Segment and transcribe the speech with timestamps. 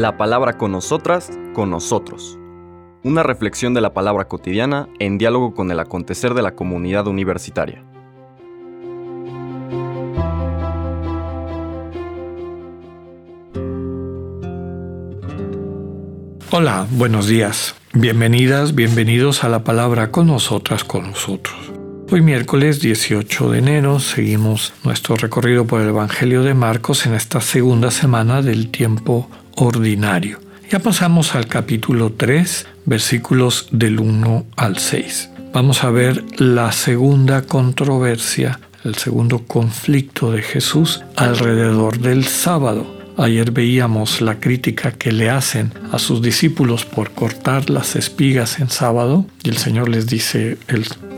[0.00, 2.38] La palabra con nosotras, con nosotros.
[3.04, 7.84] Una reflexión de la palabra cotidiana en diálogo con el acontecer de la comunidad universitaria.
[16.50, 17.74] Hola, buenos días.
[17.92, 21.54] Bienvenidas, bienvenidos a la palabra con nosotras, con nosotros.
[22.10, 27.42] Hoy miércoles 18 de enero seguimos nuestro recorrido por el Evangelio de Marcos en esta
[27.42, 30.40] segunda semana del tiempo ordinario.
[30.70, 35.30] Ya pasamos al capítulo 3, versículos del 1 al 6.
[35.52, 42.86] Vamos a ver la segunda controversia, el segundo conflicto de Jesús alrededor del sábado.
[43.16, 48.70] Ayer veíamos la crítica que le hacen a sus discípulos por cortar las espigas en
[48.70, 50.56] sábado y el Señor les dice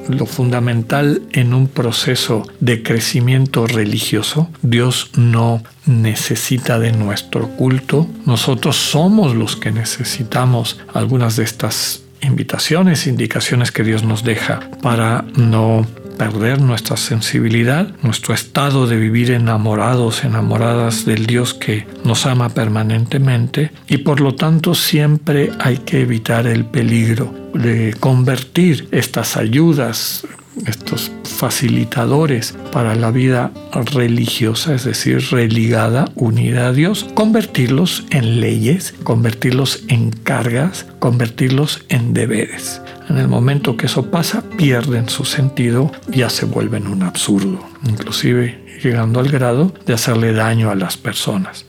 [0.09, 4.49] lo fundamental en un proceso de crecimiento religioso.
[4.63, 8.09] Dios no necesita de nuestro culto.
[8.27, 15.25] Nosotros somos los que necesitamos algunas de estas invitaciones, indicaciones que Dios nos deja para
[15.37, 22.51] no perder nuestra sensibilidad, nuestro estado de vivir enamorados, enamoradas del Dios que nos ama
[22.51, 30.25] permanentemente y por lo tanto siempre hay que evitar el peligro de convertir estas ayudas
[30.67, 38.95] estos facilitadores para la vida religiosa, es decir, religada, unida a Dios, convertirlos en leyes,
[39.03, 42.83] convertirlos en cargas, convertirlos en deberes.
[43.09, 48.79] En el momento que eso pasa, pierden su sentido, ya se vuelven un absurdo, inclusive
[48.83, 51.67] llegando al grado de hacerle daño a las personas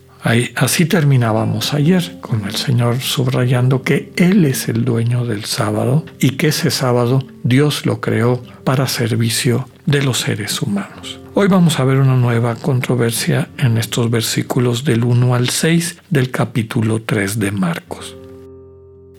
[0.56, 6.32] así terminábamos ayer con el Señor subrayando que Él es el dueño del sábado y
[6.32, 11.20] que ese sábado Dios lo creó para servicio de los seres humanos.
[11.34, 16.32] Hoy vamos a ver una nueva controversia en estos versículos del 1 al 6 del
[16.32, 18.16] capítulo 3 de Marcos.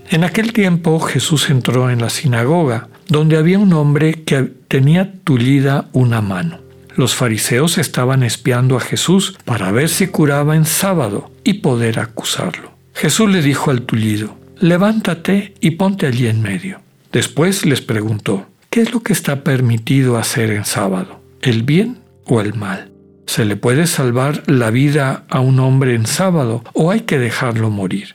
[0.08, 5.89] En aquel tiempo Jesús entró en la sinagoga, donde había un hombre que tenía tullida
[5.92, 6.64] una mano.
[6.96, 12.72] Los fariseos estaban espiando a Jesús para ver si curaba en sábado y poder acusarlo.
[12.94, 16.80] Jesús le dijo al tullido, levántate y ponte allí en medio.
[17.12, 21.20] Después les preguntó, ¿qué es lo que está permitido hacer en sábado?
[21.42, 22.90] ¿El bien o el mal?
[23.27, 27.70] ¿Se le puede salvar la vida a un hombre en sábado o hay que dejarlo
[27.70, 28.14] morir?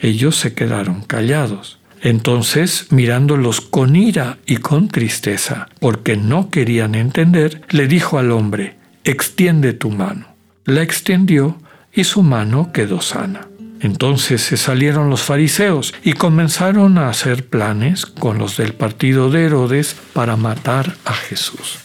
[0.00, 1.77] Ellos se quedaron callados.
[2.02, 8.76] Entonces, mirándolos con ira y con tristeza, porque no querían entender, le dijo al hombre,
[9.04, 10.26] extiende tu mano.
[10.64, 11.58] La extendió
[11.92, 13.48] y su mano quedó sana.
[13.80, 19.44] Entonces se salieron los fariseos y comenzaron a hacer planes con los del partido de
[19.44, 21.78] Herodes para matar a Jesús.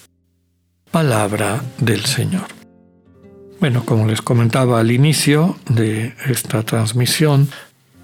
[0.92, 2.46] Palabra del Señor.
[3.60, 7.48] Bueno, como les comentaba al inicio de esta transmisión,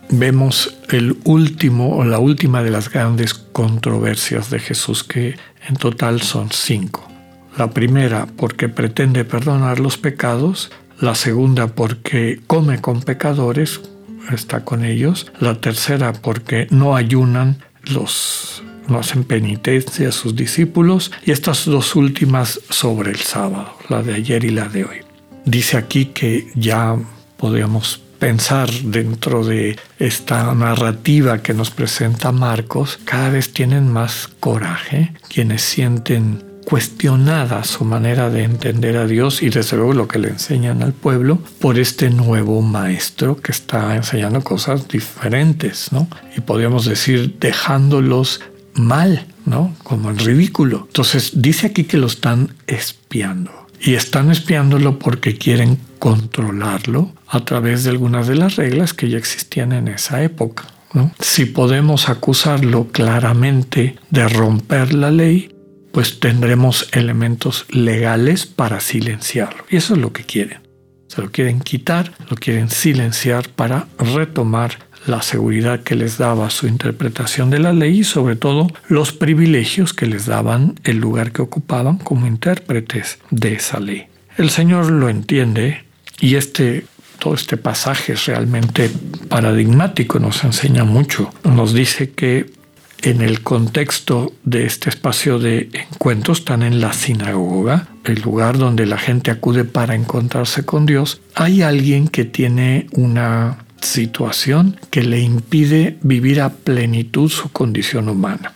[0.09, 5.35] vemos el último o la última de las grandes controversias de Jesús, que
[5.67, 7.07] en total son cinco.
[7.57, 13.81] La primera porque pretende perdonar los pecados, la segunda porque come con pecadores,
[14.31, 21.11] está con ellos, la tercera porque no ayunan los no hacen penitencia a sus discípulos
[21.23, 24.97] y estas dos últimas sobre el sábado, la de ayer y la de hoy.
[25.45, 26.97] Dice aquí que ya
[27.37, 35.13] podríamos pensar dentro de esta narrativa que nos presenta Marcos, cada vez tienen más coraje
[35.29, 40.27] quienes sienten cuestionada su manera de entender a Dios y desde luego lo que le
[40.27, 46.07] enseñan al pueblo por este nuevo maestro que está enseñando cosas diferentes, ¿no?
[46.37, 48.41] Y podríamos decir dejándolos
[48.75, 49.73] mal, ¿no?
[49.83, 50.85] Como en ridículo.
[50.87, 57.83] Entonces dice aquí que lo están espiando y están espiándolo porque quieren controlarlo a través
[57.83, 60.65] de algunas de las reglas que ya existían en esa época.
[61.19, 65.55] Si podemos acusarlo claramente de romper la ley,
[65.91, 69.65] pues tendremos elementos legales para silenciarlo.
[69.69, 70.61] Y eso es lo que quieren.
[71.07, 76.67] Se lo quieren quitar, lo quieren silenciar para retomar la seguridad que les daba su
[76.67, 81.41] interpretación de la ley y sobre todo los privilegios que les daban el lugar que
[81.41, 84.07] ocupaban como intérpretes de esa ley.
[84.37, 85.83] El Señor lo entiende
[86.19, 86.85] y este
[87.19, 88.89] todo este pasaje es realmente
[89.27, 91.29] paradigmático, nos enseña mucho.
[91.43, 92.49] Nos dice que
[93.01, 98.85] en el contexto de este espacio de encuentro están en la sinagoga, el lugar donde
[98.85, 101.21] la gente acude para encontrarse con Dios.
[101.35, 108.53] Hay alguien que tiene una situación que le impide vivir a plenitud su condición humana,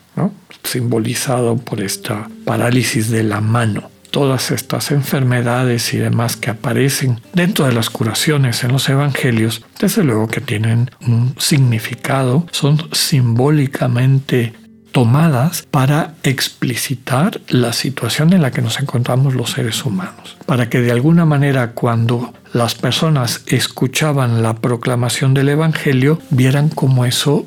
[0.64, 3.90] simbolizado por esta parálisis de la mano.
[4.14, 10.04] todas estas enfermedades y demás que aparecen dentro de las curaciones en los evangelios, desde
[10.04, 14.54] luego que tienen un significado, son simbólicamente
[14.94, 20.80] tomadas para explicitar la situación en la que nos encontramos los seres humanos, para que
[20.80, 27.46] de alguna manera cuando las personas escuchaban la proclamación del Evangelio vieran cómo eso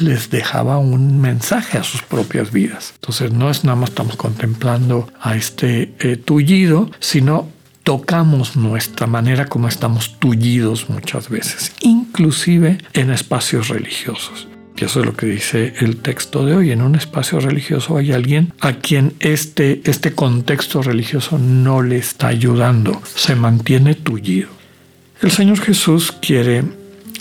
[0.00, 2.94] les dejaba un mensaje a sus propias vidas.
[2.96, 7.48] Entonces no es nada más estamos contemplando a este eh, tullido, sino
[7.84, 14.48] tocamos nuestra manera como estamos tullidos muchas veces, inclusive en espacios religiosos.
[14.76, 16.70] Y eso es lo que dice el texto de hoy.
[16.70, 22.28] En un espacio religioso hay alguien a quien este, este contexto religioso no le está
[22.28, 23.00] ayudando.
[23.14, 24.48] Se mantiene tullido.
[25.22, 26.62] El Señor Jesús quiere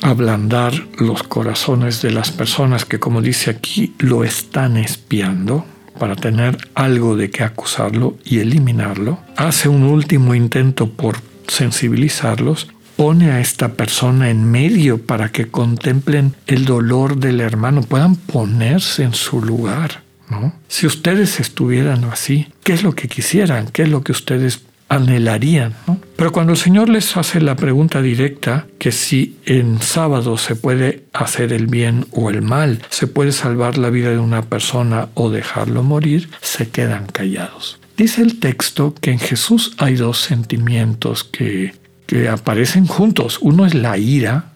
[0.02, 5.66] ablandar los corazones de las personas que, como dice aquí, lo están espiando
[5.98, 9.20] para tener algo de qué acusarlo y eliminarlo.
[9.38, 11.18] Hace un último intento por
[11.48, 18.16] sensibilizarlos pone a esta persona en medio para que contemplen el dolor del hermano, puedan
[18.16, 20.04] ponerse en su lugar.
[20.30, 20.54] ¿no?
[20.68, 23.68] Si ustedes estuvieran así, ¿qué es lo que quisieran?
[23.68, 25.76] ¿Qué es lo que ustedes anhelarían?
[26.16, 31.04] Pero cuando el Señor les hace la pregunta directa, que si en sábado se puede
[31.14, 35.30] hacer el bien o el mal, se puede salvar la vida de una persona o
[35.30, 37.80] dejarlo morir, se quedan callados.
[37.98, 41.74] Dice el texto que en Jesús hay dos sentimientos que
[42.06, 43.40] que aparecen juntos.
[43.42, 44.52] Uno es la ira,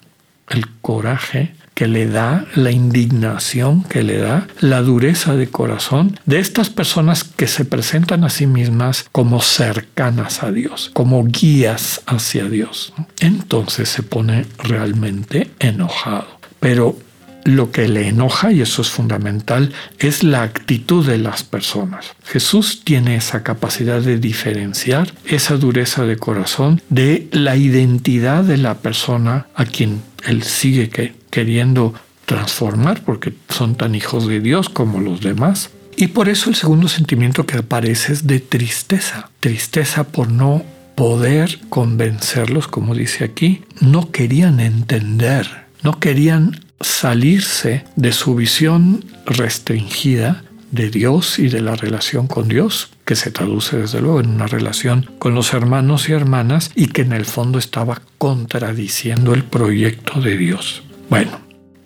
[0.48, 6.38] el coraje que le da, la indignación que le da, la dureza de corazón de
[6.38, 12.44] estas personas que se presentan a sí mismas como cercanas a Dios, como guías hacia
[12.50, 12.92] Dios.
[13.20, 16.26] Entonces se pone realmente enojado.
[16.58, 16.98] Pero
[17.44, 22.12] lo que le enoja, y eso es fundamental, es la actitud de las personas.
[22.24, 28.78] Jesús tiene esa capacidad de diferenciar esa dureza de corazón de la identidad de la
[28.78, 30.90] persona a quien él sigue
[31.30, 31.94] queriendo
[32.26, 35.70] transformar, porque son tan hijos de Dios como los demás.
[35.96, 39.30] Y por eso el segundo sentimiento que aparece es de tristeza.
[39.40, 40.62] Tristeza por no
[40.94, 43.64] poder convencerlos, como dice aquí.
[43.80, 51.74] No querían entender, no querían salirse de su visión restringida de Dios y de la
[51.74, 56.12] relación con Dios, que se traduce desde luego en una relación con los hermanos y
[56.12, 60.82] hermanas y que en el fondo estaba contradiciendo el proyecto de Dios.
[61.08, 61.40] Bueno,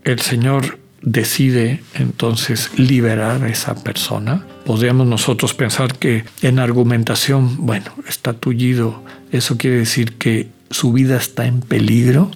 [0.05, 4.47] el Señor decide entonces liberar a esa persona.
[4.65, 9.03] Podríamos nosotros pensar que en argumentación, bueno, está tullido,
[9.33, 12.31] eso quiere decir que su vida está en peligro,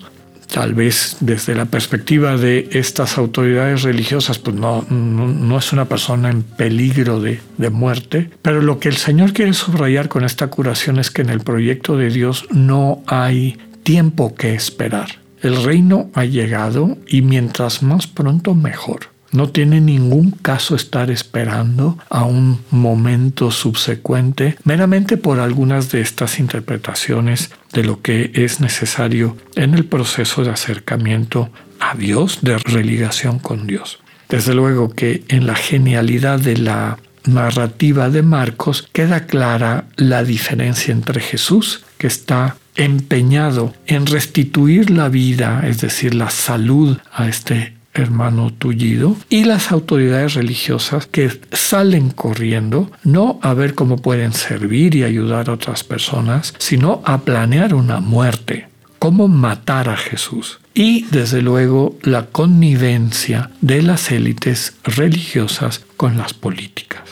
[0.52, 6.30] tal vez desde la perspectiva de estas autoridades religiosas, pues no, no, es una persona
[6.30, 10.98] en peligro de, de, muerte, pero lo que el Señor quiere subrayar con esta curación
[10.98, 15.18] es que en el proyecto de Dios no hay tiempo que esperar.
[15.40, 19.17] El reino ha llegado y mientras más pronto mejor.
[19.30, 26.38] No tiene ningún caso estar esperando a un momento subsecuente meramente por algunas de estas
[26.38, 33.38] interpretaciones de lo que es necesario en el proceso de acercamiento a Dios, de religación
[33.38, 34.00] con Dios.
[34.28, 40.92] Desde luego que en la genialidad de la narrativa de Marcos queda clara la diferencia
[40.92, 47.77] entre Jesús, que está empeñado en restituir la vida, es decir, la salud a este
[47.98, 54.94] hermano tullido, y las autoridades religiosas que salen corriendo no a ver cómo pueden servir
[54.94, 60.60] y ayudar a otras personas, sino a planear una muerte, cómo matar a Jesús.
[60.74, 67.02] Y desde luego la connivencia de las élites religiosas con las políticas.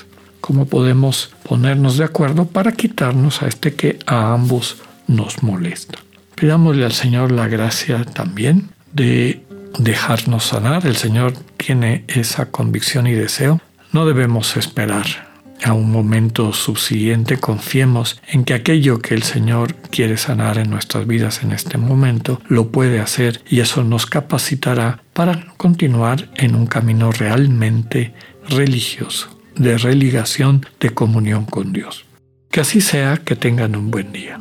[0.40, 4.76] ¿Cómo podemos ponernos de acuerdo para quitarnos a este que a ambos
[5.08, 5.98] nos molesta?
[6.36, 9.42] Pidámosle al Señor la gracia también de
[9.78, 10.86] dejarnos sanar.
[10.86, 13.60] El Señor tiene esa convicción y deseo.
[13.92, 15.06] No debemos esperar
[15.64, 17.38] a un momento subsiguiente.
[17.38, 22.40] Confiemos en que aquello que el Señor quiere sanar en nuestras vidas en este momento
[22.48, 28.12] lo puede hacer y eso nos capacitará para continuar en un camino realmente
[28.48, 32.04] religioso, de religación, de comunión con Dios.
[32.50, 34.40] Que así sea, que tengan un buen día.